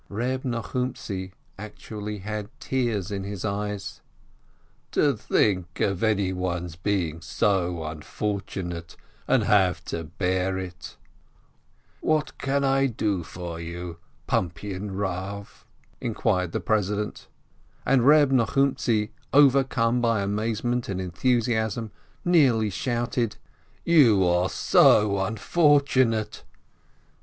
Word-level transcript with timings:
Reb 0.09 0.41
Nochumtzi 0.43 1.31
actually 1.59 2.17
had 2.17 2.49
tears 2.59 3.11
in 3.11 3.23
his 3.23 3.45
eyes, 3.45 4.01
"To 4.93 5.15
think 5.15 5.79
of 5.79 6.01
anyone's 6.01 6.75
being 6.75 7.21
so 7.21 7.83
unfortunate— 7.83 8.97
and 9.27 9.41
to 9.43 9.47
have 9.49 9.85
to 9.85 10.05
bear 10.05 10.57
it!" 10.57 10.97
"What 12.01 12.35
can 12.39 12.63
I 12.63 12.87
do 12.87 13.21
for 13.21 13.59
you, 13.59 13.97
Pumpian 14.27 14.89
Rav?" 14.97 15.67
inquired 16.01 16.51
the 16.51 16.59
president. 16.59 17.27
And 17.85 18.01
Reb 18.03 18.31
Nochumtzi, 18.31 19.11
overcome 19.31 20.01
by 20.01 20.21
amazement 20.23 20.89
and 20.89 20.99
enthusiasm, 20.99 21.91
nearly 22.25 22.71
shouted: 22.71 23.35
"You 23.85 24.25
are 24.25 24.49
so 24.49 25.19
unfortunate 25.23 26.43